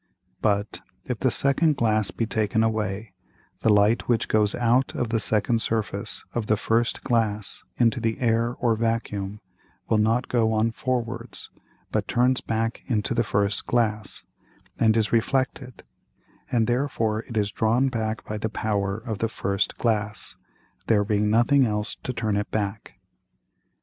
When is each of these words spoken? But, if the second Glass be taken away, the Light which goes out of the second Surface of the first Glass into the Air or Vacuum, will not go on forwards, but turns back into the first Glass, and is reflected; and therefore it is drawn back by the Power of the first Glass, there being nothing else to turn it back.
But, 0.41 0.81
if 1.05 1.19
the 1.19 1.29
second 1.29 1.77
Glass 1.77 2.09
be 2.09 2.25
taken 2.25 2.63
away, 2.63 3.13
the 3.59 3.69
Light 3.71 4.07
which 4.07 4.27
goes 4.27 4.55
out 4.55 4.95
of 4.95 5.09
the 5.09 5.19
second 5.19 5.61
Surface 5.61 6.23
of 6.33 6.47
the 6.47 6.57
first 6.57 7.03
Glass 7.03 7.61
into 7.77 7.99
the 7.99 8.19
Air 8.19 8.55
or 8.55 8.75
Vacuum, 8.75 9.41
will 9.87 9.99
not 9.99 10.27
go 10.27 10.53
on 10.53 10.71
forwards, 10.71 11.51
but 11.91 12.07
turns 12.07 12.41
back 12.41 12.81
into 12.87 13.13
the 13.13 13.23
first 13.23 13.67
Glass, 13.67 14.25
and 14.79 14.97
is 14.97 15.13
reflected; 15.13 15.83
and 16.51 16.65
therefore 16.65 17.19
it 17.25 17.37
is 17.37 17.51
drawn 17.51 17.87
back 17.87 18.25
by 18.25 18.39
the 18.39 18.49
Power 18.49 18.97
of 18.97 19.19
the 19.19 19.29
first 19.29 19.77
Glass, 19.77 20.35
there 20.87 21.03
being 21.03 21.29
nothing 21.29 21.63
else 21.67 21.95
to 22.01 22.11
turn 22.11 22.37
it 22.37 22.49
back. 22.49 22.95